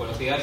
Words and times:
Buenos 0.00 0.18
días. 0.18 0.40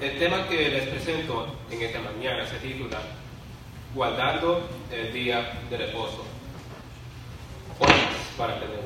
El 0.00 0.18
tema 0.20 0.46
que 0.46 0.68
les 0.68 0.88
presento 0.88 1.48
en 1.68 1.82
esta 1.82 1.98
mañana 1.98 2.46
se 2.46 2.58
titula 2.58 3.00
Guardando 3.92 4.68
el 4.88 5.12
día 5.12 5.62
de 5.68 5.78
reposo. 5.78 6.24
Horas 7.80 7.98
para 8.38 8.54
tener, 8.54 8.82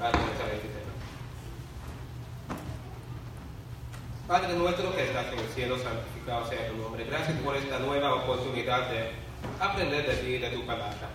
para 0.00 0.10
comenzar 0.18 0.46
este 0.52 0.66
tema. 0.66 0.92
Padre 4.26 4.54
nuestro 4.54 4.96
que 4.96 5.04
estás 5.04 5.32
en 5.32 5.38
el 5.38 5.48
cielo, 5.50 5.78
santificado 5.78 6.48
sea 6.48 6.66
tu 6.66 6.76
nombre. 6.76 7.04
Gracias 7.04 7.38
por 7.38 7.56
esta 7.56 7.78
nueva 7.78 8.16
oportunidad 8.16 8.90
de 8.90 9.12
aprender 9.60 10.08
de 10.08 10.16
ti 10.16 10.26
y 10.26 10.38
de 10.38 10.50
tu 10.50 10.66
palabra. 10.66 11.08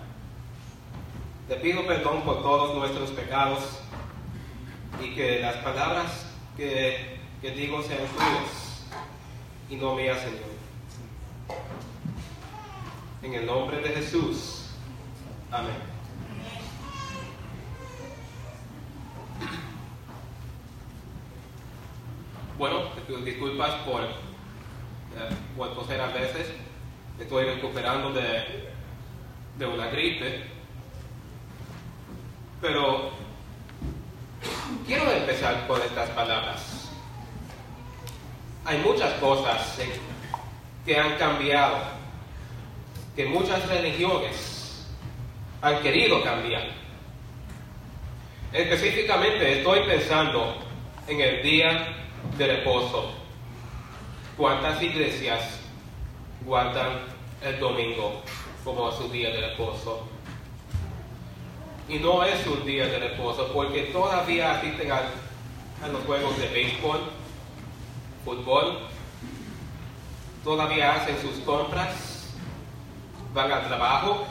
Te 1.49 1.55
pido 1.57 1.85
perdón 1.85 2.21
por 2.21 2.41
todos 2.41 2.77
nuestros 2.77 3.09
pecados 3.09 3.81
y 5.03 5.15
que 5.15 5.39
las 5.39 5.57
palabras 5.57 6.25
que, 6.55 7.19
digo 7.41 7.81
sean 7.81 8.05
tuyas 8.07 8.85
y 9.69 9.75
no 9.75 9.95
mías, 9.95 10.19
Señor. 10.19 11.59
En 13.23 13.33
el 13.33 13.45
nombre 13.45 13.81
de 13.81 13.89
Jesús. 13.89 14.69
Amén. 15.51 15.91
Bueno, 22.57 22.89
disculpas 23.25 23.73
por, 23.85 24.03
eh, 24.03 24.07
por 25.57 25.73
toser 25.73 25.99
a 25.99 26.07
veces. 26.07 26.47
Estoy 27.19 27.45
recuperando 27.45 28.11
de, 28.13 28.69
de 29.57 29.65
una 29.65 29.87
gripe. 29.87 30.43
Pero 32.61 33.11
con 35.67 35.81
estas 35.81 36.09
palabras. 36.09 36.89
Hay 38.65 38.77
muchas 38.79 39.13
cosas 39.13 39.79
que 40.85 40.97
han 40.97 41.17
cambiado, 41.17 41.77
que 43.15 43.25
muchas 43.25 43.65
religiones 43.67 44.85
han 45.61 45.81
querido 45.81 46.21
cambiar. 46.23 46.63
Específicamente 48.51 49.59
estoy 49.59 49.79
pensando 49.87 50.57
en 51.07 51.21
el 51.21 51.41
día 51.41 51.87
de 52.37 52.47
reposo. 52.47 53.13
¿Cuántas 54.35 54.81
iglesias 54.81 55.59
guardan 56.45 56.99
el 57.41 57.59
domingo 57.59 58.21
como 58.65 58.91
su 58.91 59.07
día 59.09 59.29
de 59.29 59.49
reposo? 59.49 60.07
Y 61.91 61.99
no 61.99 62.23
es 62.23 62.47
un 62.47 62.65
día 62.65 62.87
de 62.87 62.99
reposo 62.99 63.51
porque 63.53 63.81
todavía 63.91 64.53
asisten 64.53 64.89
a, 64.93 65.01
los 65.91 66.05
juegos 66.05 66.37
de 66.37 66.47
béisbol, 66.47 67.01
fútbol, 68.23 68.79
todavía 70.41 70.95
hacen 70.95 71.19
sus 71.21 71.43
compras, 71.43 72.29
van 73.33 73.51
al 73.51 73.67
trabajo. 73.67 74.25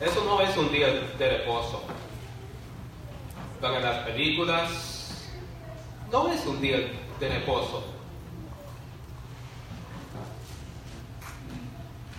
Eso 0.00 0.22
no 0.24 0.40
es 0.40 0.56
un 0.56 0.70
día 0.70 0.86
de 1.18 1.28
reposo. 1.38 1.82
Van 3.60 3.74
a 3.74 3.80
las 3.80 3.98
películas. 4.04 5.28
No 6.12 6.28
es 6.28 6.46
un 6.46 6.60
día 6.60 6.76
de 7.18 7.28
reposo. 7.28 7.82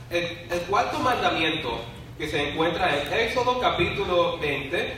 El 0.10 0.62
cuarto 0.68 1.00
mandamiento 1.00 1.93
que 2.18 2.28
se 2.28 2.50
encuentra 2.50 3.02
en 3.02 3.12
Éxodo 3.12 3.60
capítulo 3.60 4.38
20, 4.38 4.98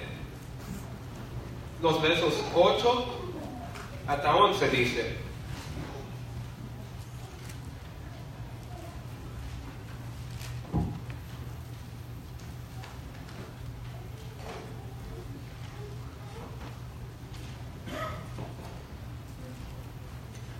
los 1.81 2.01
versos 2.01 2.43
8 2.53 3.05
hasta 4.07 4.35
11 4.35 4.69
dice, 4.69 5.17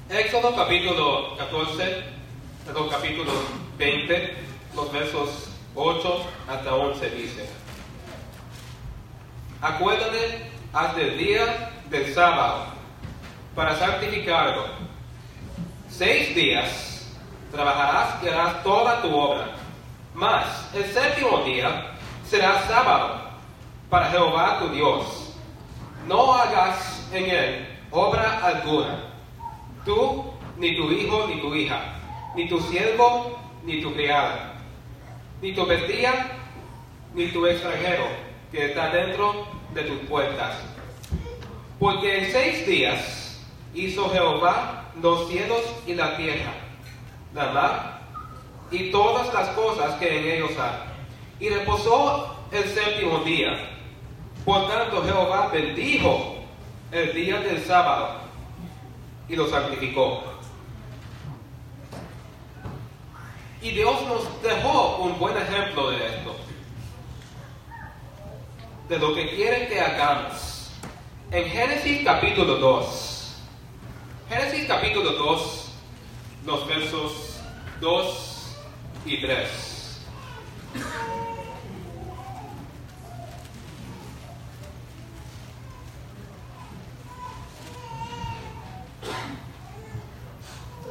Éxodo 0.10 0.56
capítulo 0.56 1.36
14, 1.38 2.04
perdón, 2.66 2.90
capítulo 2.90 3.32
20, 3.78 4.34
los 4.74 4.92
versos 4.92 5.50
8 5.76 6.26
hasta 7.06 7.16
11 7.16 7.16
dice, 7.16 7.50
Acuérdate 9.62 10.52
hasta 10.74 11.02
el 11.02 11.18
día 11.18 11.72
del 11.90 12.14
sábado 12.14 12.66
para 13.56 13.76
santificarlo. 13.78 14.66
Seis 15.90 16.36
días 16.36 17.16
trabajarás 17.52 18.22
y 18.24 18.28
harás 18.28 18.64
toda 18.64 19.02
tu 19.02 19.16
obra, 19.16 19.56
mas 20.14 20.46
el 20.74 20.86
séptimo 20.86 21.40
día 21.40 21.94
será 22.28 22.68
sábado 22.68 23.22
para 23.90 24.10
Jehová 24.10 24.60
tu 24.60 24.70
Dios. 24.70 25.34
No 26.08 26.34
hagas 26.34 27.08
en 27.14 27.30
él 27.30 27.80
obra 27.92 28.40
alguna, 28.44 29.00
tú, 29.86 30.34
ni 30.58 30.76
tu 30.76 30.92
hijo, 30.92 31.28
ni 31.28 31.40
tu 31.40 31.56
hija, 31.56 31.80
ni 32.36 32.50
tu 32.50 32.60
siervo, 32.60 33.40
ni 33.64 33.82
tu 33.82 33.94
criada 33.94 34.56
ni 35.42 35.54
tu 35.54 35.66
bestia, 35.66 36.35
ni 37.16 37.28
tu 37.28 37.48
extranjero 37.48 38.06
que 38.52 38.66
está 38.66 38.90
dentro 38.90 39.48
de 39.74 39.84
tus 39.84 40.00
puertas. 40.08 40.56
Porque 41.80 42.20
en 42.20 42.32
seis 42.32 42.68
días 42.68 43.42
hizo 43.74 44.10
Jehová 44.10 44.86
los 45.02 45.28
cielos 45.30 45.62
y 45.88 45.94
la 45.94 46.16
tierra, 46.18 46.54
la 47.34 47.52
mar 47.52 48.02
y 48.72 48.92
todas 48.92 49.34
las 49.34 49.50
cosas 49.50 49.96
que 49.96 50.20
en 50.20 50.38
ellos 50.38 50.52
hay. 50.60 51.46
Y 51.46 51.50
reposó 51.50 52.36
el 52.52 52.64
séptimo 52.66 53.20
día. 53.20 53.72
Por 54.44 54.68
tanto 54.68 55.04
Jehová 55.04 55.50
bendijo 55.52 56.36
el 56.92 57.14
día 57.14 57.40
del 57.40 57.64
sábado 57.64 58.20
y 59.28 59.36
lo 59.36 59.48
santificó. 59.48 60.24
Y 63.62 63.72
Dios 63.72 63.96
nos 64.08 64.44
dejó 64.44 64.98
un 64.98 65.18
buen 65.18 65.36
ejemplo 65.36 65.90
de 65.90 66.06
esto, 66.06 66.36
de 68.88 69.00
lo 69.00 69.16
que 69.16 69.36
quiere 69.36 69.68
que 69.68 69.80
hagamos. 69.80 70.72
En 71.32 71.46
Génesis 71.50 72.04
capítulo 72.04 72.56
2, 72.58 73.36
Génesis 74.30 74.68
capítulo 74.68 75.12
2, 75.12 75.72
los 76.46 76.68
versos 76.68 77.40
2 77.82 78.56
y 79.06 79.22
3. 79.22 80.02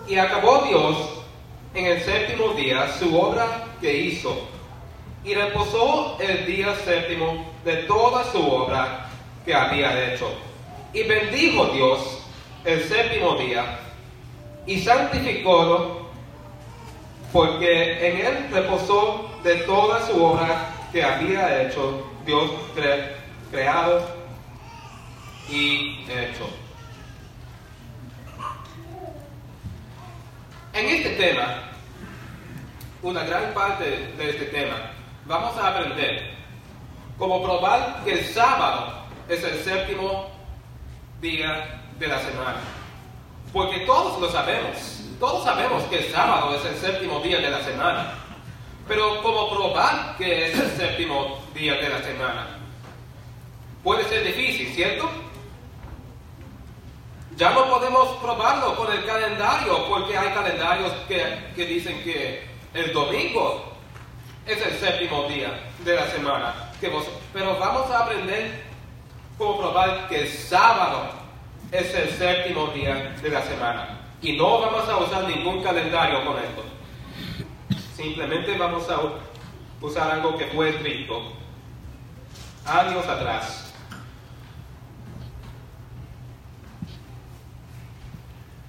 Y 0.07 0.19
acabó 0.19 0.65
Dios 0.69 0.97
en 1.75 1.87
el 1.87 2.03
séptimo 2.03 2.53
día 2.55 2.93
su 2.99 3.19
obra 3.19 3.69
que 3.81 3.97
hizo, 3.97 4.49
y 5.25 5.35
reposó 5.35 6.19
el 6.21 6.47
día 6.47 6.77
séptimo 6.85 7.53
de 7.65 7.77
toda 7.85 8.31
su 8.31 8.47
obra 8.47 9.09
que 9.45 9.55
había 9.55 10.13
hecho. 10.13 10.29
Y 10.93 11.03
bendijo 11.05 11.67
Dios 11.67 12.21
el 12.65 12.83
séptimo 12.85 13.35
día, 13.35 13.79
y 14.67 14.81
santificólo, 14.81 16.09
porque 17.33 18.09
en 18.09 18.27
él 18.27 18.49
reposó 18.53 19.31
de 19.43 19.57
toda 19.57 20.07
su 20.07 20.25
obra 20.25 20.75
que 20.93 21.03
había 21.03 21.63
hecho 21.63 22.07
Dios 22.25 22.51
cre 22.75 23.17
creado 23.51 24.03
y 25.49 26.05
hecho. 26.09 26.49
En 30.73 30.87
este 30.87 31.11
tema, 31.11 31.71
una 33.03 33.25
gran 33.25 33.53
parte 33.53 33.85
de 34.17 34.31
este 34.31 34.47
tema, 34.47 34.94
vamos 35.27 35.57
a 35.57 35.69
aprender 35.69 36.35
cómo 37.19 37.43
probar 37.43 38.03
que 38.05 38.13
el 38.13 38.25
sábado 38.27 39.05
es 39.29 39.43
el 39.43 39.59
séptimo 39.65 40.27
día 41.21 41.81
de 41.99 42.07
la 42.07 42.19
semana. 42.21 42.61
Porque 43.53 43.81
todos 43.81 44.21
lo 44.21 44.31
sabemos, 44.31 45.01
todos 45.21 45.45
sabemos 45.45 45.83
que 45.85 45.99
el 45.99 46.13
sábado 46.13 46.57
es 46.57 46.65
el 46.65 46.77
séptimo 46.77 47.21
día 47.21 47.39
de 47.39 47.51
la 47.51 47.63
semana. 47.63 48.15
Pero 48.87 49.23
cómo 49.23 49.51
probar 49.51 50.17
que 50.19 50.47
es 50.47 50.59
el 50.59 50.71
séptimo 50.73 51.39
día 51.55 51.75
de 51.75 51.89
la 51.89 52.03
semana. 52.03 52.47
Puede 53.83 54.05
ser 54.05 54.25
difícil, 54.25 54.75
¿cierto? 54.75 55.11
Ya 57.37 57.51
no 57.51 57.69
podemos 57.69 58.09
probarlo 58.23 58.77
con 58.77 58.93
el 58.93 59.05
calendario, 59.05 59.89
porque 59.89 60.17
hay 60.17 60.29
calendarios 60.33 60.93
que, 61.09 61.53
que, 61.57 61.67
dicen 61.67 62.03
que 62.05 62.47
el 62.75 62.93
domingo 62.93 63.74
es 64.47 64.67
el 64.67 64.73
séptimo 64.75 65.25
día 65.25 65.71
de 65.85 65.97
la 65.97 66.07
semana. 66.07 66.55
Que 66.81 66.93
pero 67.33 67.59
vamos 67.59 67.91
a 67.91 68.05
aprender 68.05 68.63
como 69.39 69.59
probar 69.59 70.09
que 70.09 70.23
el 70.23 70.29
sábado 70.29 71.11
es 71.73 71.95
el 71.95 72.11
séptimo 72.11 72.69
día 72.69 73.15
de 73.23 73.29
la 73.29 73.43
semana. 73.43 74.01
Y 74.21 74.37
no 74.37 74.61
vamos 74.61 74.89
a 74.89 74.97
usar 74.99 75.25
ningún 75.25 75.63
calendario 75.63 76.25
con 76.25 76.37
esto. 76.39 76.65
Simplemente 77.97 78.57
vamos 78.57 78.89
a 78.91 79.01
usar 79.81 80.11
algo 80.11 80.37
que 80.37 80.47
fue 80.47 80.71
escrito 80.71 81.33
años 82.67 83.07
atrás. 83.07 83.73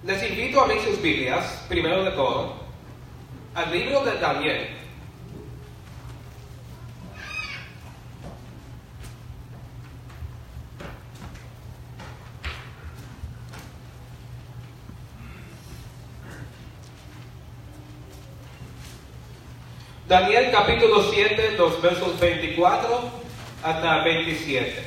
Les 0.03 0.29
invito 0.29 0.59
a 0.59 0.65
abrir 0.65 0.81
sus 0.81 1.01
Biblias, 1.01 1.65
primero 1.67 2.03
de 2.03 2.11
todo, 2.11 2.53
al 3.55 3.71
libro 3.71 4.03
de 4.03 4.19
Daniel. 4.19 4.84
Daniel 20.07 20.51
capítulo 20.51 21.01
7, 21.11 21.55
los 21.57 21.81
versos 21.81 22.19
24 22.19 23.09
hasta 23.63 24.03
27. 24.03 24.83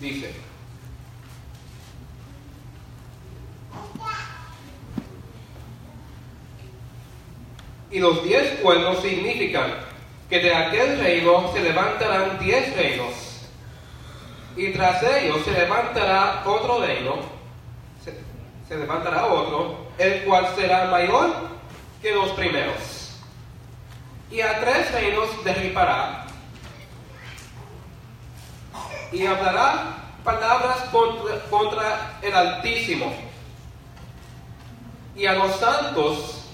Dice, 0.00 0.34
y 7.90 7.98
los 8.00 8.22
diez 8.22 8.60
pueblos 8.60 9.00
significan 9.00 9.93
que 10.28 10.40
de 10.40 10.54
aquel 10.54 10.98
reino 10.98 11.52
se 11.52 11.60
levantarán 11.60 12.38
diez 12.38 12.74
reinos, 12.76 13.12
y 14.56 14.72
tras 14.72 15.02
ellos 15.02 15.44
se 15.44 15.52
levantará 15.52 16.42
otro 16.44 16.80
reino, 16.80 17.16
se, 18.68 18.76
levantará 18.76 19.26
otro, 19.26 19.88
el 19.98 20.24
cual 20.24 20.48
será 20.56 20.86
mayor 20.86 21.30
que 22.00 22.12
los 22.12 22.30
primeros. 22.30 23.20
Y 24.30 24.40
a 24.40 24.60
tres 24.60 24.90
reinos 24.92 25.44
derribará, 25.44 26.26
y 29.12 29.26
hablará 29.26 29.96
palabras 30.24 30.78
contra, 30.90 31.40
contra 31.50 32.18
el 32.22 32.34
Altísimo, 32.34 33.14
y 35.14 35.26
a 35.26 35.34
los 35.34 35.54
santos 35.56 36.46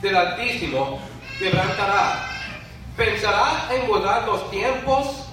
del 0.00 0.16
Altísimo 0.16 1.00
quebrantará 1.38 2.25
pensará 2.96 3.68
en 3.70 3.86
mudar 3.86 4.26
los 4.26 4.50
tiempos 4.50 5.28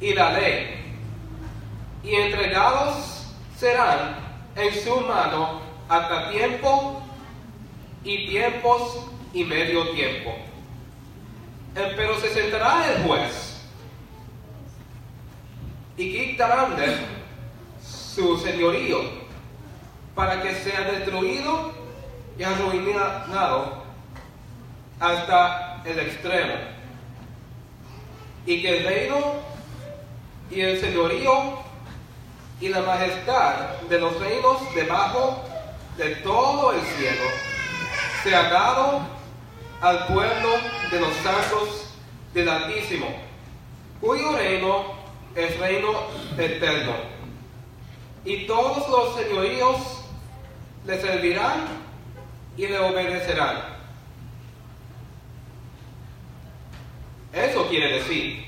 y 0.00 0.14
la 0.14 0.32
ley, 0.32 0.96
y 2.04 2.14
entregados 2.14 3.26
serán 3.56 4.16
en 4.54 4.74
su 4.82 5.00
mano 5.00 5.60
hasta 5.88 6.30
tiempo 6.30 7.02
y 8.04 8.28
tiempos 8.28 9.06
y 9.32 9.44
medio 9.44 9.90
tiempo. 9.90 10.34
Pero 11.74 12.18
se 12.20 12.30
sentará 12.30 12.92
el 12.92 13.02
juez 13.04 13.60
y 15.96 16.12
quitarán 16.12 16.76
de 16.76 16.96
su 17.82 18.38
señorío 18.38 19.00
para 20.14 20.40
que 20.42 20.54
sea 20.54 20.82
destruido 20.82 21.72
y 22.38 22.42
arruinado 22.42 23.84
hasta 25.00 25.82
el 25.84 25.98
extremo 25.98 26.77
y 28.48 28.62
que 28.62 28.78
el 28.78 28.84
reino 28.84 29.18
y 30.50 30.62
el 30.62 30.80
señorío 30.80 31.58
y 32.62 32.70
la 32.70 32.80
majestad 32.80 33.76
de 33.90 34.00
los 34.00 34.18
reinos 34.18 34.74
debajo 34.74 35.44
de 35.98 36.16
todo 36.16 36.72
el 36.72 36.80
cielo 36.80 37.24
se 38.22 38.34
ha 38.34 38.48
dado 38.48 39.02
al 39.82 40.06
pueblo 40.06 40.48
de 40.90 40.98
los 40.98 41.14
santos 41.16 41.90
del 42.32 42.48
Altísimo, 42.48 43.08
cuyo 44.00 44.32
reino 44.32 44.94
es 45.34 45.58
reino 45.58 45.92
eterno. 46.38 46.94
Y 48.24 48.46
todos 48.46 48.88
los 48.88 49.14
señoríos 49.14 49.76
le 50.86 50.98
servirán 50.98 51.66
y 52.56 52.66
le 52.66 52.78
obedecerán 52.78 53.77
Eso 57.38 57.68
quiere 57.68 58.00
decir 58.00 58.44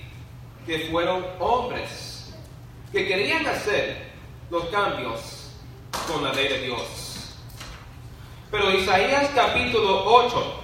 que 0.67 0.89
fueron 0.91 1.25
hombres 1.39 2.35
que 2.91 3.07
querían 3.07 3.47
hacer 3.47 4.11
los 4.51 4.65
cambios 4.67 5.53
con 6.09 6.25
la 6.25 6.33
ley 6.33 6.49
de 6.49 6.61
Dios. 6.63 7.37
Pero 8.51 8.73
Isaías 8.73 9.31
capítulo 9.33 10.05
8, 10.05 10.55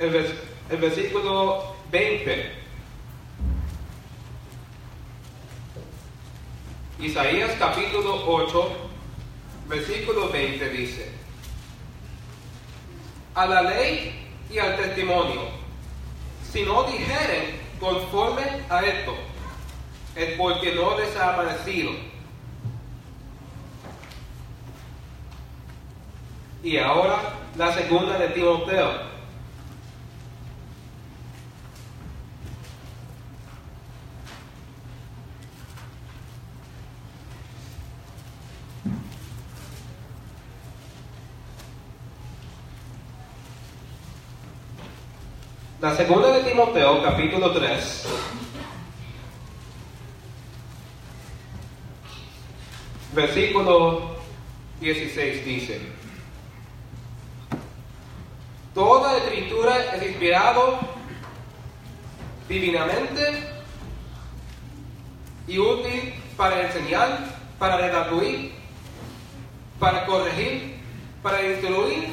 el, 0.00 0.38
el 0.70 0.76
versículo 0.78 1.76
20. 1.92 2.52
Isaías 6.98 7.52
capítulo 7.60 8.24
8, 8.26 8.72
versículo 9.68 10.30
20 10.30 10.68
dice, 10.70 11.23
a 13.34 13.46
la 13.46 13.62
ley 13.62 14.14
y 14.50 14.58
al 14.58 14.76
testimonio. 14.76 15.42
Si 16.52 16.62
no 16.62 16.84
dijeren 16.84 17.60
conforme 17.80 18.42
a 18.70 18.80
esto, 18.80 19.14
es 20.14 20.38
porque 20.38 20.74
no 20.74 20.96
les 20.98 21.16
ha 21.16 21.34
aparecido. 21.34 21.90
Y 26.62 26.78
ahora 26.78 27.16
la 27.56 27.72
segunda 27.74 28.18
de 28.18 28.28
Timoteo 28.28 29.14
La 45.84 45.94
segunda 45.94 46.32
capítulo 46.84 47.50
3. 47.50 48.04
Versículo 53.14 54.16
16 54.80 55.44
dice, 55.46 55.80
Toda 58.74 59.16
escritura 59.16 59.94
es 59.94 60.02
inspirado 60.08 60.78
divinamente 62.48 63.54
y 65.48 65.58
útil 65.58 66.12
para 66.36 66.66
enseñar, 66.66 67.18
para 67.58 67.78
redarguir, 67.78 68.52
para 69.78 70.04
corregir, 70.04 70.76
para 71.22 71.42
instruir 71.42 72.08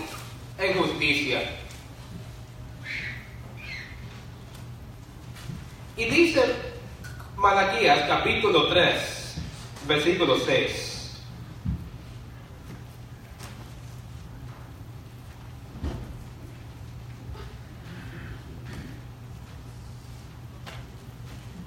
en 0.59 0.77
justicia 0.77 1.60
Y 5.97 6.05
dice 6.05 6.41
Malaquías 7.35 8.07
capítulo 8.07 8.69
3, 8.69 9.35
versículo 9.87 10.37
6. 10.37 10.91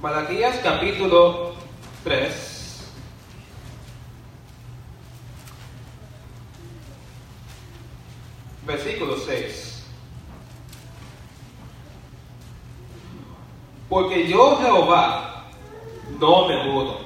Malaquías 0.00 0.56
capítulo 0.62 1.54
3. 2.04 2.92
Versículo 8.66 9.16
6. 9.16 9.63
porque 13.94 14.26
yo 14.26 14.56
Jehová 14.56 15.44
no 16.18 16.48
me 16.48 16.64
mudo. 16.64 16.98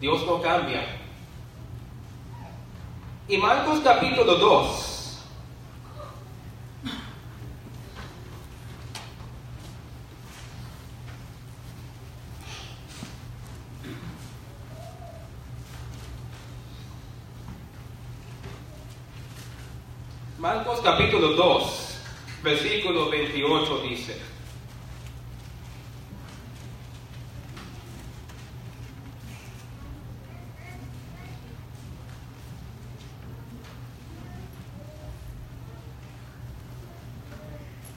Dios 0.00 0.26
no 0.26 0.42
cambia. 0.42 0.84
Y 3.28 3.36
Marcos 3.38 3.78
capítulo 3.84 4.34
2. 4.34 5.24
Marcos 20.40 20.80
capítulo 20.82 21.34
2 21.34 21.57
versículo 22.48 23.10
28 23.10 23.78
dice, 23.80 24.16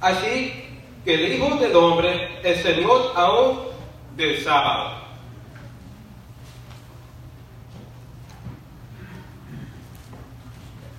Así 0.01 0.51
que 1.05 1.13
el 1.13 1.33
Hijo 1.33 1.55
del 1.57 1.75
Hombre 1.75 2.39
es 2.43 2.61
Señor 2.63 3.13
aún 3.15 3.59
del 4.17 4.43
sábado. 4.43 4.99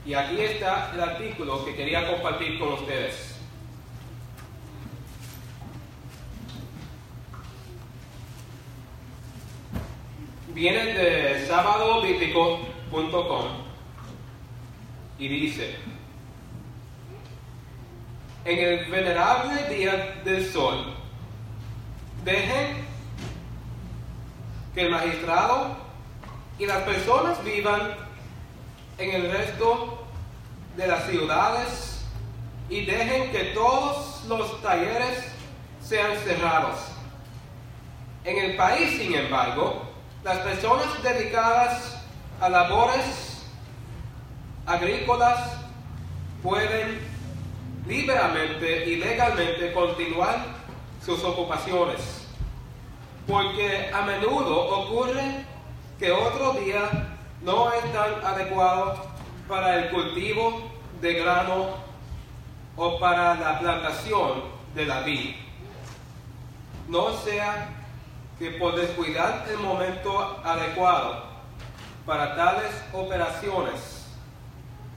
Y 0.07 0.15
aquí 0.15 0.41
está 0.41 0.93
el 0.95 1.01
artículo 1.01 1.65
que 1.65 1.75
quería 1.75 2.09
compartir 2.11 2.59
con 2.59 2.75
ustedes. 2.75 3.32
Viene 10.55 10.93
de 10.93 11.47
sábadobíblico.com 11.47 13.47
y 15.19 15.29
dice, 15.29 15.77
en 18.45 18.59
el 18.59 18.85
venerable 18.91 19.75
día 19.75 20.21
del 20.25 20.45
sol, 20.45 20.95
dejen 22.23 22.85
que 24.75 24.83
el 24.83 24.91
magistrado 24.91 25.75
y 26.59 26.67
las 26.67 26.83
personas 26.83 27.43
vivan 27.45 27.95
en 28.99 29.11
el 29.11 29.33
resto 29.33 30.05
de 30.77 30.87
las 30.87 31.07
ciudades 31.07 32.05
y 32.69 32.85
dejen 32.85 33.33
que 33.33 33.45
todos 33.55 34.23
los 34.29 34.61
talleres 34.61 35.33
sean 35.83 36.15
cerrados. 36.19 36.79
En 38.25 38.37
el 38.37 38.57
país, 38.57 38.99
sin 38.99 39.15
embargo, 39.15 39.92
las 40.25 40.39
personas 40.39 41.03
dedicadas 41.03 42.01
a 42.41 42.49
labores 42.49 43.43
agrícolas 44.67 45.57
pueden 46.43 47.01
libremente 47.87 48.87
y 48.87 48.97
legalmente 48.97 49.73
continuar 49.73 50.45
sus 51.05 51.23
ocupaciones, 51.25 52.29
porque 53.27 53.91
a 53.93 54.03
menudo 54.03 54.83
ocurre 54.83 55.45
que 55.99 56.13
otro 56.13 56.53
día 56.55 57.19
no 57.43 57.73
es 57.73 57.93
tan 57.93 58.25
adecuado 58.25 59.05
para 59.49 59.77
el 59.79 59.91
cultivo 59.91 60.71
de 61.01 61.15
grano 61.15 61.71
o 62.77 62.99
para 63.01 63.35
la 63.35 63.59
plantación 63.59 64.45
de 64.75 64.87
la 64.87 65.01
vid. 65.01 65.35
No 66.89 67.13
sea 67.19 67.69
que 68.43 68.51
por 68.51 68.75
descuidar 68.75 69.47
el 69.49 69.59
momento 69.59 70.41
adecuado 70.45 71.23
para 72.05 72.35
tales 72.35 72.73
operaciones, 72.93 74.09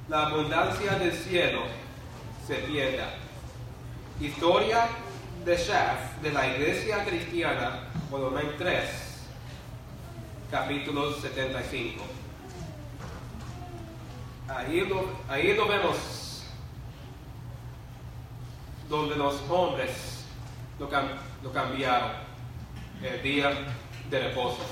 la 0.09 0.25
abundancia 0.25 0.93
del 0.93 1.13
cielo 1.13 1.61
se 2.47 2.55
pierda. 2.55 3.07
Historia 4.19 4.87
de 5.45 5.57
Shaft 5.57 6.23
de 6.23 6.31
la 6.31 6.47
Iglesia 6.47 7.05
Cristiana, 7.05 7.81
volumen 8.09 8.55
3, 8.57 8.89
capítulo 10.49 11.13
75. 11.13 12.03
Ahí 14.47 14.81
lo, 14.87 15.05
ahí 15.29 15.53
lo 15.53 15.67
vemos, 15.67 16.47
donde 18.89 19.15
los 19.15 19.39
hombres 19.51 20.25
lo, 20.79 20.89
lo 21.43 21.53
cambiaron, 21.53 22.24
el 23.01 23.21
día 23.21 23.51
de 24.09 24.19
reposo. 24.19 24.63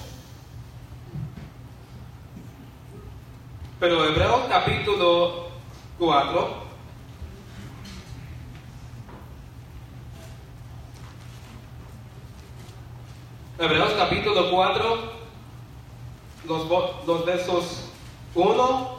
Pero 3.79 4.05
Hebreos 4.05 4.43
capítulo 4.49 5.49
4, 5.99 6.63
Hebreos 13.59 13.93
capítulo 13.97 14.51
4, 14.51 15.13
los, 16.47 17.25
versos 17.25 17.89
1 18.35 18.97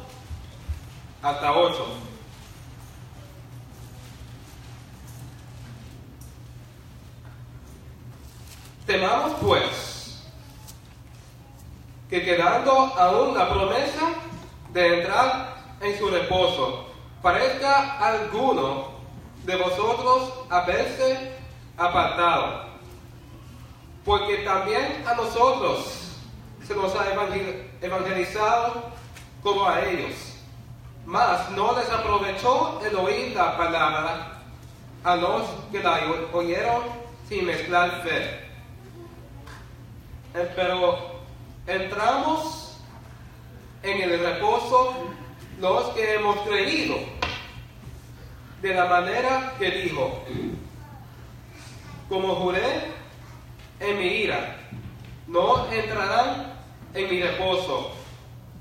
hasta 1.23 1.53
8. 1.53 2.14
Temamos 8.87 9.33
pues 9.41 10.23
que 12.11 12.25
quedando 12.25 12.73
aún 12.73 13.37
la 13.37 13.49
promesa 13.49 14.09
de 14.73 15.01
entrar 15.01 15.57
en 15.81 15.99
su 15.99 16.09
reposo, 16.09 16.87
parezca 17.23 17.99
alguno 17.99 18.89
de 19.45 19.57
vosotros 19.57 20.33
haberse 20.51 21.33
apartado. 21.77 22.65
Porque 24.05 24.39
también 24.39 25.03
a 25.07 25.15
nosotros 25.15 26.19
se 26.67 26.75
nos 26.75 26.95
ha 26.95 27.07
evangelizado 27.81 28.93
como 29.43 29.67
a 29.67 29.83
ellos 29.83 30.35
mas 31.07 31.51
no 31.51 31.77
les 31.77 31.91
aprovechó 31.91 32.81
el 32.85 32.97
oír 32.97 33.35
la 33.35 33.57
palabra 33.57 34.41
a 35.03 35.17
los 35.17 35.43
que 35.71 35.83
la 35.83 36.01
oyeron 36.33 36.83
sin 37.29 37.47
mezclar 37.47 38.03
fe. 38.03 38.44
Eh, 40.35 40.51
pero 40.57 41.21
entramos 41.65 42.77
en 43.85 44.03
el 44.03 44.19
reposo 44.19 44.95
los 45.61 45.91
que 45.91 46.15
hemos 46.15 46.37
creído 46.41 46.97
de 48.61 48.75
la 48.75 48.87
manera 48.87 49.55
que 49.61 49.71
dijo, 49.71 50.25
como 52.09 52.35
juré 52.35 52.65
en 53.79 53.97
mi 53.97 54.07
ira, 54.07 54.57
no 55.29 55.71
entrarán 55.71 56.53
en 56.95 57.11
mi 57.11 57.23
reposo, 57.23 57.93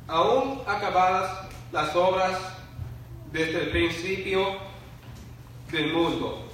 aún 0.08 0.62
acabadas 0.68 1.48
las 1.72 1.96
obras 1.96 2.38
desde 3.32 3.64
el 3.64 3.70
principio 3.72 4.58
del 5.72 5.92
mundo. 5.92 6.48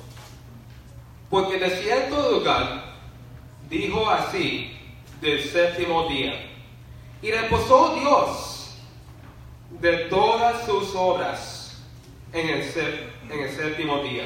Porque 1.29 1.59
de 1.59 1.69
cierto 1.71 2.31
lugar 2.31 2.85
dijo 3.69 4.09
así 4.09 4.78
del 5.21 5.43
séptimo 5.43 6.07
día, 6.07 6.33
y 7.21 7.31
reposó 7.31 7.95
Dios 7.95 8.77
de 9.71 9.97
todas 10.09 10.65
sus 10.65 10.95
obras 10.95 11.83
en 12.33 12.49
el, 12.49 12.61
en 13.29 13.39
el 13.39 13.51
séptimo 13.51 13.99
día. 13.99 14.23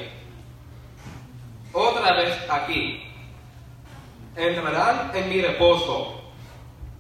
Otra 1.72 2.14
vez 2.14 2.38
aquí, 2.50 3.04
entrarán 4.36 5.12
en 5.16 5.30
mi 5.30 5.42
reposo. 5.42 6.22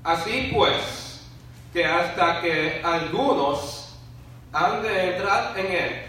Así 0.03 0.51
pues, 0.53 1.25
que 1.71 1.85
hasta 1.85 2.41
que 2.41 2.81
algunos 2.83 3.95
han 4.51 4.81
de 4.81 5.15
entrar 5.15 5.57
en 5.57 5.71
él. 5.71 6.03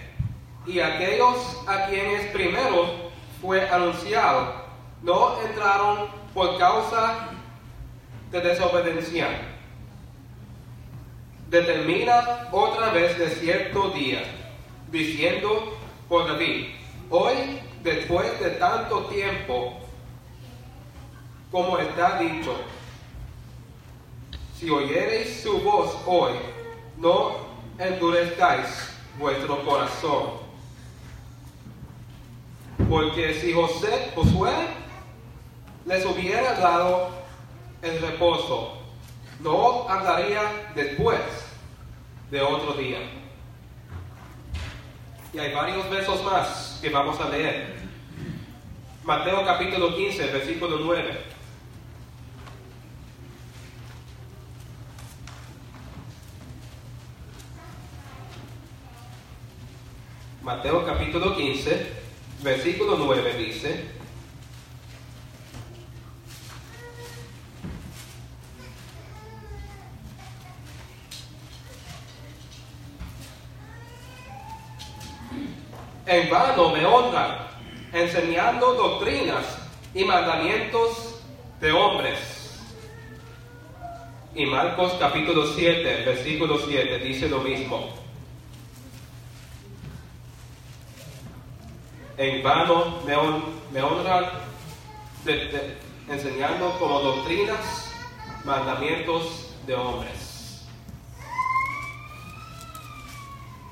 Y 0.66 0.80
aquellos 0.80 1.36
a 1.66 1.86
quienes 1.86 2.30
primero 2.32 3.10
fue 3.40 3.68
anunciado 3.68 4.64
no 5.02 5.38
entraron 5.42 6.08
por 6.32 6.58
causa 6.58 7.28
de. 8.40 9.54
Determina 11.50 12.48
otra 12.50 12.90
vez 12.90 13.16
de 13.18 13.28
cierto 13.28 13.90
día, 13.90 14.24
diciendo 14.90 15.76
por 16.08 16.26
David, 16.26 16.66
hoy, 17.10 17.60
después 17.82 18.40
de 18.40 18.50
tanto 18.50 19.04
tiempo, 19.06 19.78
como 21.52 21.78
está 21.78 22.18
dicho, 22.18 22.56
si 24.58 24.68
oyereis 24.68 25.42
su 25.42 25.60
voz 25.60 25.96
hoy, 26.06 26.32
no 26.96 27.36
endurezcáis 27.78 28.90
vuestro 29.18 29.64
corazón. 29.64 30.44
Porque 32.88 33.34
si 33.34 33.52
José, 33.52 34.10
Josué 34.14 34.52
les 35.86 36.04
hubiera 36.04 36.54
dado 36.54 37.23
el 37.84 38.00
reposo, 38.00 38.78
no 39.40 39.88
hablaría 39.88 40.72
después 40.74 41.20
de 42.30 42.40
otro 42.40 42.72
día. 42.74 42.98
Y 45.32 45.38
hay 45.38 45.52
varios 45.52 45.88
versos 45.90 46.24
más 46.24 46.78
que 46.80 46.88
vamos 46.88 47.20
a 47.20 47.28
leer. 47.28 47.74
Mateo 49.04 49.44
capítulo 49.44 49.94
15, 49.94 50.26
versículo 50.28 50.78
9. 50.78 51.34
Mateo 60.42 60.86
capítulo 60.86 61.36
15, 61.36 61.92
versículo 62.42 62.96
9 62.98 63.34
dice, 63.34 63.93
En 76.14 76.30
vano 76.30 76.70
me 76.70 76.86
honran, 76.86 77.38
enseñando 77.92 78.74
doctrinas 78.74 79.58
y 79.92 80.04
mandamientos 80.04 81.20
de 81.60 81.72
hombres. 81.72 82.62
Y 84.32 84.46
Marcos 84.46 84.92
capítulo 85.00 85.44
7, 85.44 86.04
versículo 86.06 86.60
7 86.64 86.98
dice 87.00 87.28
lo 87.28 87.40
mismo. 87.40 87.88
En 92.16 92.44
vano 92.44 93.00
me, 93.72 93.82
honran 93.82 94.26
enseñando 96.08 96.78
como 96.78 97.00
doctrinas 97.00 97.92
mandamientos 98.44 99.52
de 99.66 99.74
hombres. 99.74 100.64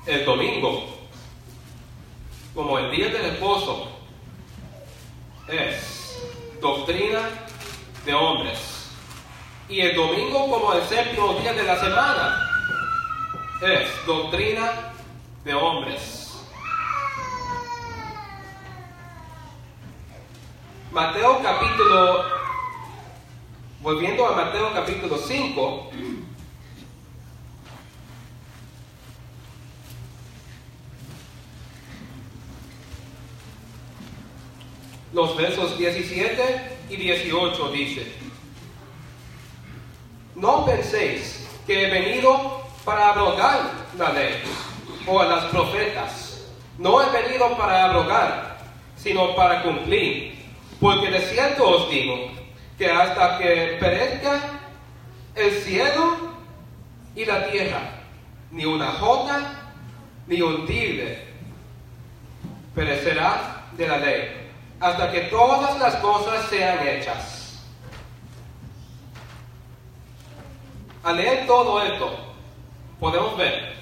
El 0.05 0.25
domingo 0.25 0.92
como 2.53 2.77
el 2.77 2.91
día 2.91 3.09
del 3.09 3.31
reposo 3.31 3.87
es 5.47 6.21
doctrina 6.61 7.21
de 8.05 8.13
hombres. 8.13 8.91
Y 9.69 9.81
el 9.81 9.95
domingo 9.95 10.49
como 10.49 10.73
el 10.73 10.83
séptimo 10.83 11.33
día 11.33 11.53
de 11.53 11.63
la 11.63 11.79
semana 11.79 12.49
es 13.61 14.05
doctrina 14.05 14.93
de 15.43 15.53
hombres. 15.53 16.19
Mateo 20.91 21.41
capítulo, 21.41 22.23
volviendo 23.81 24.27
a 24.27 24.35
Mateo 24.35 24.71
capítulo 24.73 25.17
5, 25.17 25.89
Los 35.13 35.37
versos 35.37 35.77
17 35.77 36.77
y 36.89 36.95
18 36.95 37.71
dice, 37.71 38.11
no 40.35 40.65
penséis 40.65 41.47
que 41.67 41.85
he 41.85 41.91
venido 41.91 42.63
para 42.83 43.09
abrogar 43.09 43.71
la 43.97 44.11
ley 44.11 44.41
o 45.05 45.19
a 45.19 45.25
las 45.25 45.45
profetas. 45.45 46.47
No 46.79 47.01
he 47.01 47.09
venido 47.11 47.55
para 47.55 47.85
abrogar, 47.85 48.57
sino 48.97 49.35
para 49.35 49.61
cumplir. 49.61 50.33
Porque 50.79 51.11
de 51.11 51.21
cierto 51.21 51.63
os 51.63 51.89
digo 51.91 52.31
que 52.77 52.89
hasta 52.89 53.37
que 53.37 53.77
perezca 53.79 54.41
el 55.35 55.51
cielo 55.51 56.17
y 57.15 57.25
la 57.25 57.51
tierra, 57.51 57.81
ni 58.51 58.65
una 58.65 58.93
jota 58.93 59.59
ni 60.25 60.41
un 60.41 60.65
tilde 60.65 61.27
perecerá 62.73 63.67
de 63.77 63.87
la 63.87 63.97
ley 63.97 64.42
hasta 64.83 65.09
que 65.13 65.21
todas 65.21 65.79
las 65.79 65.95
cosas 65.95 66.45
sean 66.49 66.85
hechas. 66.85 67.63
Al 71.01 71.15
leer 71.15 71.47
todo 71.47 71.81
esto, 71.81 72.13
podemos 72.99 73.37
ver 73.37 73.77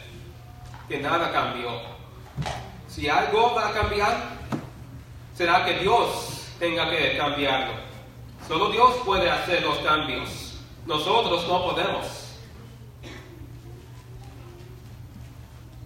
que 0.87 0.99
nada 0.99 1.31
cambió. 1.31 1.71
Si 2.87 3.09
algo 3.09 3.55
va 3.55 3.69
a 3.69 3.73
cambiar, 3.73 4.15
será 5.35 5.65
que 5.65 5.79
Dios 5.79 6.47
tenga 6.59 6.87
que 6.91 7.17
cambiarlo. 7.17 7.73
Solo 8.47 8.69
Dios 8.69 8.93
puede 9.03 9.27
hacer 9.27 9.63
los 9.63 9.79
cambios. 9.79 10.59
Nosotros 10.85 11.47
no 11.47 11.63
podemos. 11.63 12.37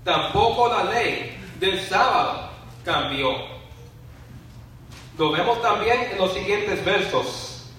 Tampoco 0.04 0.68
la 0.68 0.84
ley 0.84 1.38
del 1.58 1.80
sábado 1.80 2.50
cambió. 2.84 3.55
Lo 5.18 5.32
vemos 5.32 5.62
también 5.62 6.10
en 6.12 6.18
los 6.18 6.34
siguientes 6.34 6.84
versos. 6.84 7.70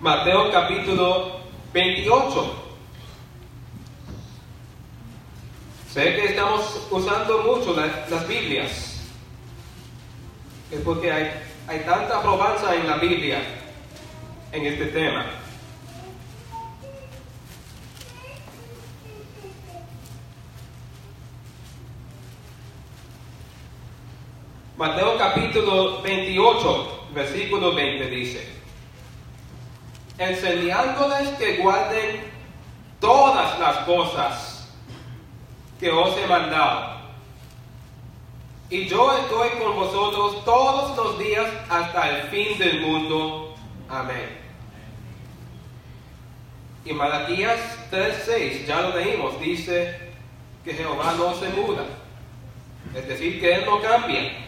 Mateo 0.00 0.50
capítulo 0.50 1.40
28. 1.74 2.54
Sé 5.92 6.02
que 6.16 6.24
estamos 6.24 6.86
usando 6.90 7.42
mucho 7.42 7.76
las 7.76 8.26
Biblias. 8.26 8.98
Es 10.70 10.80
porque 10.80 11.12
hay, 11.12 11.30
hay 11.68 11.80
tanta 11.80 12.22
probanza 12.22 12.74
en 12.74 12.88
la 12.88 12.96
Biblia 12.96 13.40
en 14.50 14.66
este 14.66 14.86
tema. 14.86 15.26
Mateo 24.76 25.16
capítulo 25.16 26.02
28, 26.02 27.06
versículo 27.14 27.74
20 27.76 28.08
dice, 28.08 28.44
enseñándoles 30.18 31.28
que 31.38 31.58
guarden 31.58 32.24
todas 32.98 33.56
las 33.60 33.76
cosas 33.84 34.68
que 35.78 35.90
os 35.90 36.18
he 36.18 36.26
mandado. 36.26 36.94
Y 38.68 38.86
yo 38.86 39.16
estoy 39.16 39.50
con 39.62 39.76
vosotros 39.76 40.44
todos 40.44 40.96
los 40.96 41.18
días 41.20 41.46
hasta 41.68 42.10
el 42.10 42.22
fin 42.28 42.58
del 42.58 42.80
mundo. 42.80 43.54
Amén. 43.88 44.40
Y 46.84 46.92
Malaquías 46.92 47.60
3:6, 47.92 48.66
ya 48.66 48.80
lo 48.80 48.96
leímos, 48.96 49.40
dice 49.40 50.10
que 50.64 50.74
Jehová 50.74 51.14
no 51.16 51.32
se 51.34 51.48
muda. 51.50 51.84
Es 52.92 53.06
decir, 53.06 53.40
que 53.40 53.54
Él 53.54 53.64
no 53.66 53.80
cambia. 53.80 54.43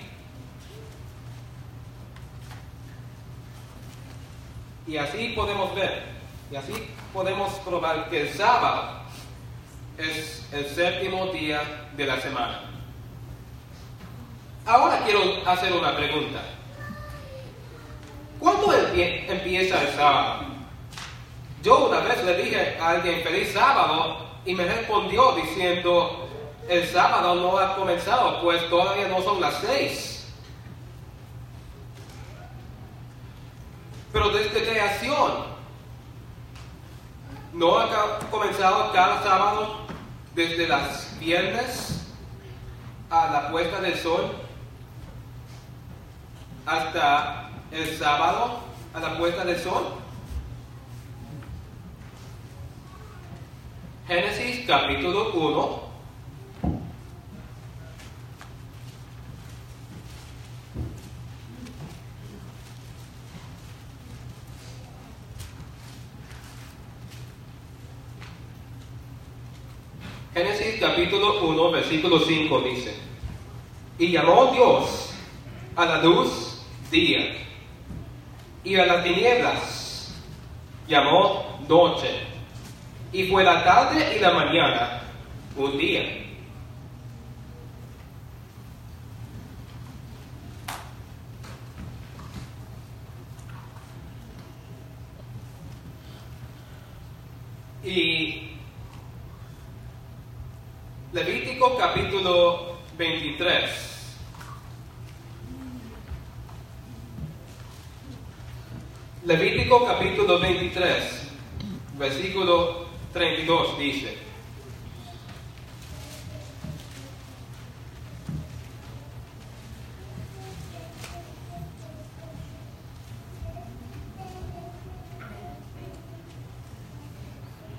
Y 4.87 4.97
así 4.97 5.31
podemos 5.31 5.75
ver, 5.75 6.05
y 6.51 6.57
así 6.57 6.73
podemos 7.13 7.53
probar 7.61 8.09
que 8.09 8.23
el 8.23 8.29
sábado 8.35 9.01
es 9.99 10.47
el 10.53 10.67
séptimo 10.67 11.27
día 11.27 11.89
de 11.97 12.07
la 12.07 12.21
semana. 12.21 12.61
Ahora 14.65 15.01
quiero 15.05 15.21
hacer 15.45 15.73
una 15.73 15.97
pregunta. 15.97 16.41
¿Cuándo 18.39 18.73
empieza 18.73 19.83
el 19.83 19.95
sábado? 19.97 20.45
Yo 21.63 21.89
una 21.89 22.01
vez 22.01 22.23
le 22.23 22.37
dije 22.37 22.79
a 22.81 22.91
alguien 22.91 23.23
feliz 23.23 23.53
sábado 23.53 24.19
y 24.45 24.55
me 24.55 24.65
respondió 24.65 25.33
diciendo, 25.33 26.29
el 26.69 26.87
sábado 26.87 27.35
no 27.35 27.59
ha 27.59 27.75
comenzado, 27.75 28.41
pues 28.43 28.69
todavía 28.69 29.09
no 29.09 29.21
son 29.23 29.41
las 29.41 29.55
seis. 29.55 30.16
Pero 34.17 34.31
desde 34.31 34.65
creación, 34.65 35.31
no 37.53 37.77
ha 37.77 38.19
comenzado 38.31 38.91
cada 38.91 39.23
sábado 39.23 39.81
desde 40.35 40.67
las 40.67 41.19
viernes 41.21 42.15
a 43.11 43.31
la 43.31 43.51
puesta 43.51 43.79
del 43.79 43.95
sol 43.99 44.33
hasta 46.65 47.51
el 47.71 47.95
sábado 47.99 48.61
a 48.95 49.01
la 49.01 49.19
puesta 49.19 49.45
del 49.45 49.59
sol. 49.59 49.85
Génesis 54.09 54.67
capítulo 54.67 55.31
1 55.35 55.86
Génesis 70.37 70.79
capítulo 70.79 71.41
1, 71.49 71.71
versículo 71.71 72.21
5 72.21 72.61
dice, 72.61 72.95
y 73.99 74.13
llamó 74.13 74.53
Dios 74.53 75.15
a 75.75 75.87
la 75.87 76.03
luz 76.03 76.63
día, 76.91 77.39
y 78.63 78.77
a 78.77 78.85
las 78.85 79.03
tinieblas 79.03 80.15
llamó 80.87 81.59
noche, 81.67 82.11
y 83.15 83.29
fue 83.29 83.45
la 83.45 83.65
tarde 83.65 84.15
y 84.15 84.21
la 84.21 84.33
mañana 84.35 85.03
un 85.57 85.79
día. 85.79 86.26
23. 102.97 103.71
Levítico 109.25 109.85
capítulo 109.85 110.39
23, 110.39 111.33
versículo 111.99 112.87
32 113.13 113.79
dice, 113.79 114.19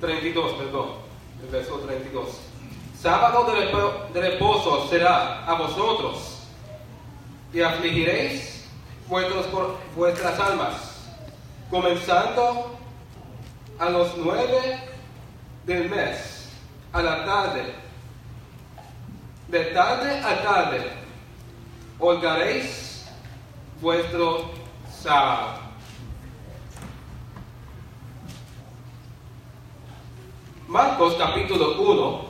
Treinta 0.01 0.27
y 0.27 0.31
dos, 0.31 0.53
perdón, 0.53 0.89
el 1.41 1.49
verso 1.49 1.79
treinta 1.79 2.07
y 2.07 2.11
dos. 2.11 2.56
Sábado 3.01 3.45
de 4.11 4.21
reposo 4.21 4.87
será 4.89 5.45
a 5.45 5.53
vosotros, 5.53 6.39
y 7.53 7.61
afligiréis 7.61 8.65
vuestras 9.07 10.39
almas, 10.39 11.07
comenzando 11.69 12.75
a 13.77 13.89
los 13.91 14.17
nueve 14.17 14.79
del 15.65 15.87
mes, 15.89 16.49
a 16.91 17.03
la 17.03 17.23
tarde, 17.23 17.75
de 19.47 19.63
tarde 19.65 20.19
a 20.19 20.41
tarde, 20.41 20.91
holgaréis 21.99 23.05
vuestro 23.79 24.49
sábado. 24.91 25.59
Marcos 30.67 31.13
capítulo 31.13 31.79
1 31.79 32.26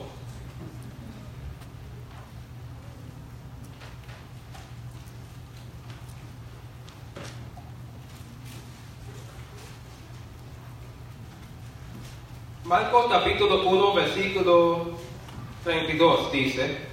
Marcos 12.68 13.06
capítulo 13.10 13.66
1, 13.66 13.94
versículo 13.94 14.90
32 15.64 16.30
dice, 16.30 16.86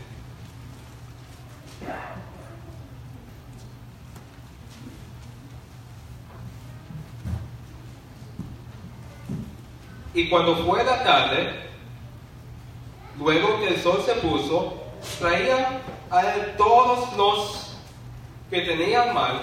Y 10.13 10.29
cuando 10.29 10.55
fue 10.63 10.81
la 10.85 11.03
tarde, 11.03 11.69
luego 13.19 13.59
que 13.59 13.67
el 13.67 13.81
sol 13.81 14.01
se 14.05 14.13
puso, 14.15 14.81
traía 15.19 15.81
a 16.09 16.21
él 16.35 16.53
todos 16.57 17.17
los 17.17 17.77
que 18.49 18.61
tenían 18.61 19.13
mal 19.13 19.41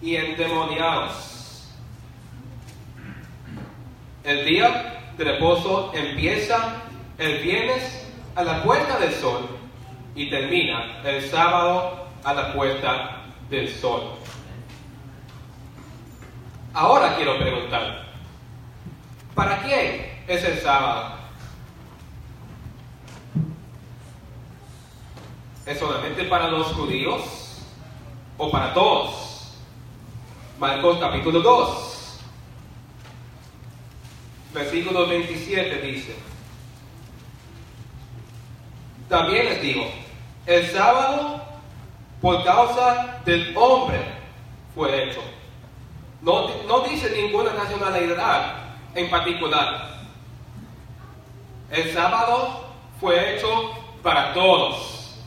y 0.00 0.16
endemoniados. 0.16 1.68
El 4.24 4.46
día 4.46 5.01
de 5.16 5.24
reposo 5.24 5.92
empieza 5.94 6.82
el 7.18 7.38
viernes 7.38 8.06
a 8.34 8.42
la 8.42 8.62
puerta 8.62 8.98
del 8.98 9.12
sol 9.12 9.46
y 10.14 10.30
termina 10.30 11.00
el 11.04 11.22
sábado 11.28 12.06
a 12.24 12.34
la 12.34 12.52
puerta 12.52 13.22
del 13.50 13.68
sol. 13.68 14.14
Ahora 16.72 17.16
quiero 17.16 17.38
preguntar, 17.38 18.06
¿para 19.34 19.58
quién 19.62 20.22
es 20.26 20.44
el 20.44 20.58
sábado? 20.58 21.16
¿Es 25.66 25.78
solamente 25.78 26.24
para 26.24 26.48
los 26.48 26.68
judíos 26.68 27.60
o 28.38 28.50
para 28.50 28.72
todos? 28.72 29.58
Marcos 30.58 30.98
capítulo 30.98 31.40
2 31.40 31.91
versículo 34.52 35.06
27 35.06 35.82
dice, 35.82 36.14
también 39.08 39.46
les 39.46 39.62
digo, 39.62 39.84
el 40.46 40.66
sábado 40.70 41.42
por 42.20 42.44
causa 42.44 43.20
del 43.24 43.56
hombre 43.56 44.00
fue 44.74 45.04
hecho. 45.04 45.20
No, 46.20 46.48
no 46.66 46.80
dice 46.80 47.10
ninguna 47.10 47.52
nacionalidad 47.52 48.54
en 48.94 49.10
particular. 49.10 49.98
El 51.70 51.92
sábado 51.92 52.64
fue 53.00 53.36
hecho 53.36 53.48
para 54.02 54.32
todos. 54.34 55.18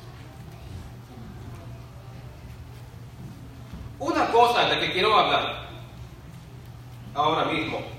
Una 4.00 4.28
cosa 4.28 4.66
de 4.66 4.80
que 4.80 4.94
quiero 4.94 5.18
hablar 5.18 5.66
ahora 7.14 7.46
mismo 7.46 7.95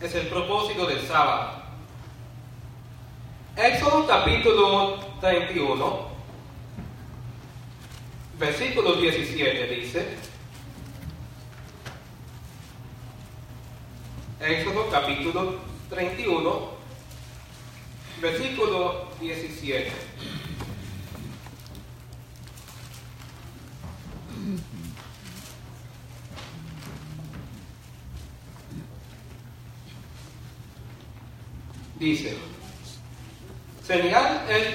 es 0.00 0.14
el 0.14 0.28
propósito 0.28 0.86
del 0.86 1.06
sábado. 1.06 1.62
Éxodo 3.56 4.06
capítulo 4.06 4.98
31, 5.20 6.08
versículo 8.38 8.96
17 8.96 9.66
dice, 9.74 10.16
Éxodo 14.40 14.90
capítulo 14.90 15.54
31, 15.88 16.70
versículo 18.20 19.08
17. 19.20 19.92
Dice, 31.98 32.36
señal 33.82 34.44
es 34.48 34.66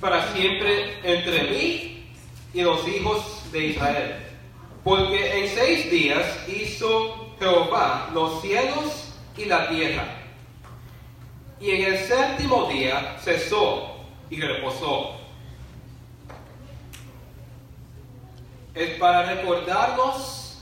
para 0.00 0.32
siempre 0.32 0.98
entre 1.02 1.42
mí 1.50 2.12
y 2.54 2.62
los 2.62 2.86
hijos 2.86 3.50
de 3.52 3.66
Israel, 3.66 4.16
porque 4.84 5.44
en 5.44 5.48
seis 5.48 5.90
días 5.90 6.48
hizo 6.48 7.34
Jehová 7.38 8.10
los 8.14 8.40
cielos 8.40 9.14
y 9.36 9.44
la 9.46 9.68
tierra, 9.68 10.04
y 11.60 11.70
en 11.70 11.94
el 11.94 11.98
séptimo 11.98 12.68
día 12.68 13.16
cesó 13.20 13.96
y 14.30 14.40
reposó. 14.40 15.16
Es 18.74 18.90
para 18.98 19.34
recordarnos 19.34 20.60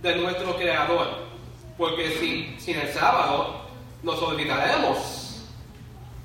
de 0.00 0.16
nuestro 0.16 0.56
Creador, 0.56 1.26
porque 1.76 2.10
si, 2.18 2.56
sin 2.58 2.78
el 2.78 2.88
sábado 2.92 3.61
nos 4.02 4.20
olvidaremos 4.20 5.44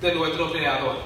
de 0.01 0.15
nuestro 0.15 0.51
Creador. 0.51 0.97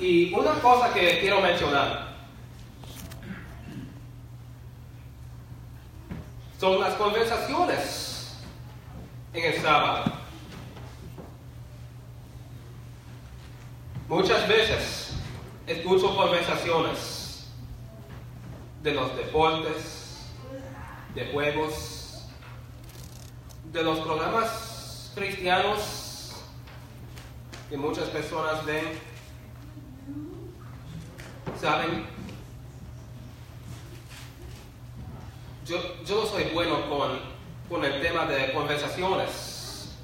Y 0.00 0.34
una 0.34 0.52
cosa 0.60 0.92
que 0.92 1.20
quiero 1.20 1.40
mencionar 1.40 2.14
son 6.58 6.80
las 6.80 6.94
conversaciones 6.94 8.36
en 9.32 9.44
el 9.52 9.62
sábado. 9.62 10.12
Muchas 14.08 14.46
veces 14.48 15.14
escucho 15.66 16.14
conversaciones 16.14 17.48
de 18.82 18.92
los 18.92 19.16
deportes, 19.16 20.26
de 21.14 21.26
juegos, 21.32 21.93
de 23.74 23.82
los 23.82 23.98
programas 23.98 25.10
cristianos 25.16 26.32
que 27.68 27.76
muchas 27.76 28.08
personas 28.08 28.64
ven, 28.64 28.84
saben, 31.60 32.06
yo, 35.66 35.76
yo 36.04 36.20
no 36.20 36.26
soy 36.26 36.44
bueno 36.54 36.88
con, 36.88 37.18
con 37.68 37.84
el 37.84 38.00
tema 38.00 38.26
de 38.26 38.52
conversaciones 38.52 39.96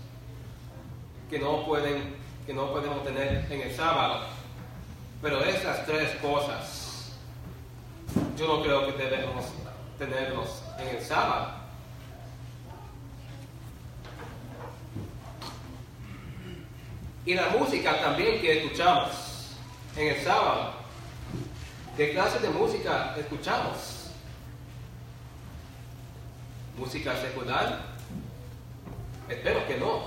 que 1.30 1.38
no 1.38 1.64
pueden 1.64 2.18
que 2.44 2.52
no 2.52 2.72
podemos 2.72 3.04
tener 3.04 3.46
en 3.48 3.61
el 3.61 3.72
sábado. 3.72 4.24
Pero 5.22 5.44
esas 5.44 5.87
tres 5.87 6.16
cosas 6.16 7.12
yo 8.37 8.48
no 8.48 8.62
creo 8.64 8.87
que 8.87 9.04
debemos 9.04 9.44
tenerlos 9.96 10.61
en 10.80 10.96
el 10.96 11.04
sábado. 11.04 11.60
Y 17.26 17.35
la 17.35 17.48
música 17.48 18.00
también 18.00 18.40
que 18.40 18.62
escuchamos 18.62 19.11
en 19.96 20.09
el 20.09 20.24
sábado. 20.24 20.72
¿Qué 21.96 22.12
clase 22.12 22.38
de 22.38 22.48
música 22.48 23.14
escuchamos? 23.18 24.11
¿Música 26.78 27.14
secular? 27.16 27.83
Espero 29.28 29.66
que 29.66 29.76
no. 29.76 30.06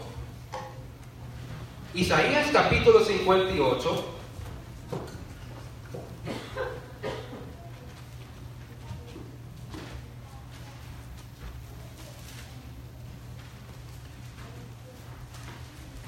Isaías 1.94 2.50
capítulo 2.52 3.06
58, 3.06 4.13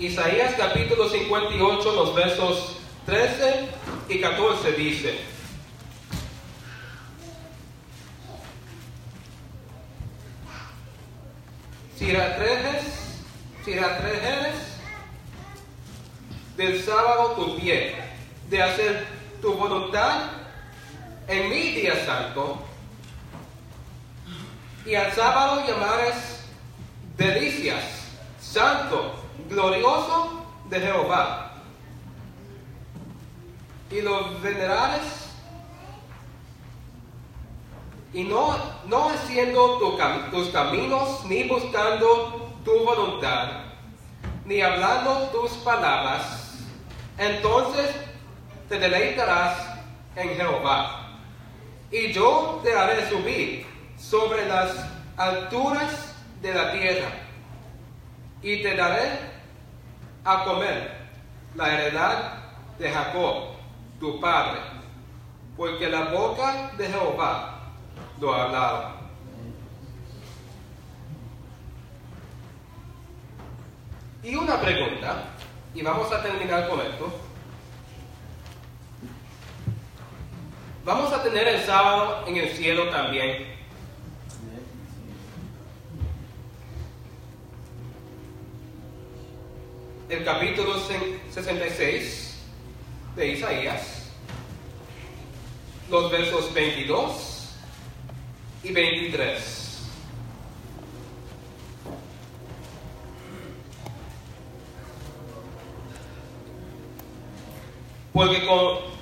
Isaías 0.05 0.53
capítulo 0.55 1.09
58, 1.09 1.93
los 1.95 2.13
versos 2.13 2.77
13 3.07 3.67
y 4.07 4.21
14 4.21 4.71
dice, 4.73 5.19
si 11.97 12.11
retrejes, 12.11 12.83
si 13.65 13.73
retrejeres 13.73 14.55
del 16.55 16.83
sábado 16.83 17.31
tu 17.31 17.57
pie, 17.57 17.95
de 18.47 18.61
hacer 18.61 19.07
tu 19.41 19.55
voluntad 19.55 20.29
en 21.27 21.49
mi 21.49 21.71
día 21.71 22.05
santo, 22.05 22.63
y 24.85 24.93
al 24.93 25.11
sábado 25.13 25.65
llamares 25.67 26.41
delicias, 27.17 27.83
santo, 28.39 29.24
glorioso 29.49 30.45
de 30.69 30.79
Jehová, 30.79 31.53
y 33.91 34.01
los 34.01 34.41
venerares 34.41 35.25
y 38.15 38.23
no, 38.23 38.55
no 38.87 39.09
haciendo 39.09 39.77
tus 40.31 40.49
caminos, 40.49 41.25
ni 41.25 41.43
buscando 41.43 42.53
tu 42.63 42.71
voluntad, 42.85 43.49
ni 44.45 44.61
hablando 44.61 45.29
tus 45.33 45.51
palabras, 45.57 46.53
entonces 47.17 47.93
te 48.69 48.79
deleitarás 48.79 49.57
en 50.15 50.29
Jehová. 50.29 51.09
Y 51.91 52.13
yo 52.13 52.61
te 52.63 52.73
haré 52.73 53.09
subir 53.09 53.65
sobre 53.97 54.47
las 54.47 54.71
alturas 55.17 56.15
de 56.41 56.53
la 56.53 56.71
tierra, 56.71 57.09
y 58.41 58.63
te 58.63 58.77
daré 58.77 59.34
a 60.25 60.43
comer 60.43 60.91
la 61.55 61.73
heredad 61.73 62.33
de 62.79 62.91
Jacob, 62.91 63.55
tu 63.99 64.19
padre, 64.19 64.59
porque 65.55 65.87
la 65.87 66.05
boca 66.05 66.71
de 66.77 66.87
Jehová 66.87 67.59
lo 68.19 68.33
hablaba. 68.33 68.95
Y 74.23 74.35
una 74.35 74.59
pregunta, 74.59 75.23
y 75.75 75.83
vamos 75.83 76.11
a 76.11 76.23
terminar 76.23 76.67
con 76.67 76.81
esto. 76.81 77.19
Vamos 80.83 81.13
a 81.13 81.21
tener 81.21 81.47
el 81.47 81.61
sábado 81.61 82.25
en 82.27 82.37
el 82.37 82.49
cielo 82.49 82.89
también. 82.89 83.54
El 90.07 90.23
capítulo 90.23 90.75
66 91.31 92.35
de 93.15 93.27
Isaías, 93.27 94.11
los 95.89 96.11
versos 96.11 96.53
22 96.53 97.55
y 98.63 98.71
23. 98.71 99.81
Porque, 108.13 108.47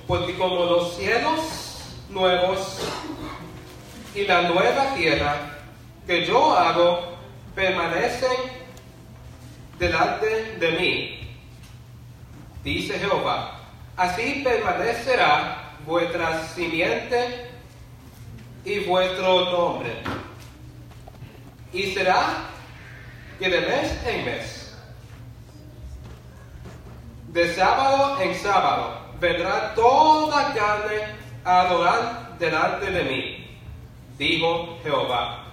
porque 0.06 0.38
como 0.38 0.64
los 0.64 0.96
cielos 0.96 1.40
nuevos 2.08 2.78
y 4.14 4.22
la 4.22 4.48
nueva 4.48 4.94
tierra 4.94 5.58
que 6.06 6.24
yo 6.24 6.56
hago 6.56 7.14
permanecen 7.54 8.53
delante 9.78 10.56
de 10.58 10.70
mí, 10.72 11.20
dice 12.62 12.98
Jehová, 12.98 13.60
así 13.96 14.42
permanecerá 14.44 15.72
vuestra 15.86 16.42
simiente 16.48 17.50
y 18.64 18.80
vuestro 18.80 19.50
nombre. 19.50 19.92
Y 21.72 21.92
será 21.92 22.46
que 23.38 23.48
de 23.48 23.60
mes 23.60 24.06
en 24.06 24.24
mes, 24.24 24.76
de 27.28 27.54
sábado 27.54 28.20
en 28.20 28.34
sábado, 28.36 29.00
vendrá 29.18 29.74
toda 29.74 30.54
carne 30.54 31.14
a 31.44 31.62
adorar 31.62 32.38
delante 32.38 32.90
de 32.90 33.02
mí, 33.04 33.58
dijo 34.16 34.78
Jehová. 34.82 35.44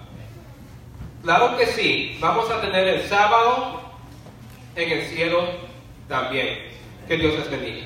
Claro 1.23 1.57
que 1.57 1.65
sí, 1.67 2.17
vamos 2.19 2.49
a 2.49 2.61
tener 2.61 2.87
el 2.87 3.07
sábado 3.07 3.80
en 4.75 4.91
el 4.91 5.05
cielo 5.07 5.43
también. 6.07 6.59
Que 7.07 7.17
Dios 7.17 7.35
les 7.37 7.51
bendiga. 7.51 7.85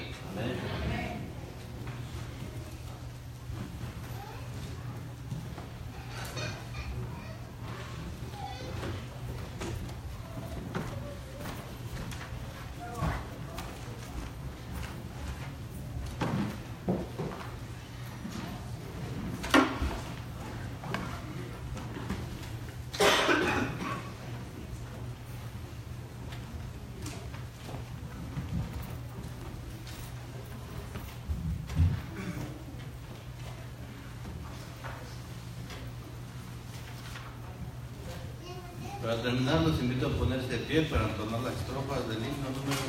Para 39.05 39.21
terminar, 39.21 39.61
los 39.61 39.79
invito 39.79 40.07
a 40.07 40.09
ponerse 40.09 40.47
de 40.47 40.57
pie 40.57 40.81
para 40.81 41.03
entonar 41.03 41.39
las 41.41 41.53
estrofas 41.53 42.09
del 42.09 42.17
himno 42.17 42.49
número 42.49 42.81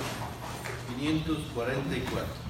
544. 0.98 2.45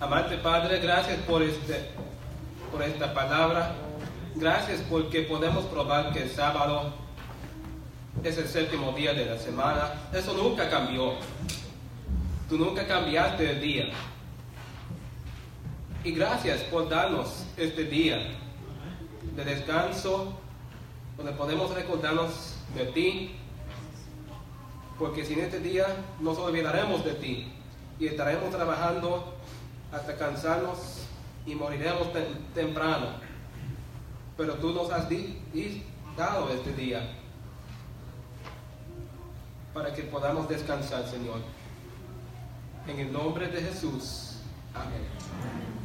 Amante 0.00 0.38
Padre, 0.38 0.78
gracias 0.78 1.18
por, 1.28 1.42
este, 1.42 1.90
por 2.72 2.82
esta 2.82 3.12
palabra. 3.12 3.74
Gracias 4.34 4.80
porque 4.88 5.20
podemos 5.20 5.66
probar 5.66 6.14
que 6.14 6.22
el 6.22 6.30
sábado 6.30 6.94
es 8.24 8.38
el 8.38 8.48
séptimo 8.48 8.92
día 8.92 9.12
de 9.12 9.26
la 9.26 9.36
semana. 9.36 9.92
Eso 10.14 10.32
nunca 10.32 10.70
cambió. 10.70 11.16
Tú 12.48 12.56
nunca 12.56 12.86
cambiaste 12.86 13.50
el 13.50 13.60
día. 13.60 13.90
Y 16.02 16.12
gracias 16.12 16.62
por 16.62 16.88
darnos 16.88 17.44
este 17.58 17.84
día 17.84 18.38
de 19.36 19.44
descanso 19.44 20.32
donde 21.18 21.32
podemos 21.32 21.74
recordarnos 21.74 22.54
de 22.74 22.86
ti. 22.86 23.36
Porque 24.98 25.26
sin 25.26 25.40
este 25.40 25.60
día 25.60 25.88
nos 26.20 26.38
olvidaremos 26.38 27.04
de 27.04 27.12
ti 27.12 27.52
y 27.98 28.06
estaremos 28.06 28.50
trabajando 28.50 29.34
hasta 29.92 30.16
cansarnos 30.16 30.78
y 31.46 31.54
moriremos 31.54 32.08
temprano. 32.54 33.08
Pero 34.36 34.54
tú 34.54 34.72
nos 34.72 34.90
has 34.90 35.08
dado 36.16 36.50
este 36.50 36.72
día 36.72 37.16
para 39.74 39.92
que 39.92 40.02
podamos 40.02 40.48
descansar, 40.48 41.06
Señor. 41.06 41.40
En 42.86 42.98
el 42.98 43.12
nombre 43.12 43.48
de 43.48 43.60
Jesús. 43.62 44.38
Amén. 44.74 45.79